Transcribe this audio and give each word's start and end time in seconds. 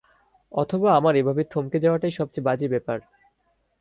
অথবা 0.51 0.89
আমার 0.93 1.13
এভাবে 1.15 1.41
থমকে 1.43 1.77
যাওয়াটাই 1.79 2.11
সবচেয়ে 2.11 2.45
বাজে 2.45 2.67
ব্যাপার। 2.67 2.97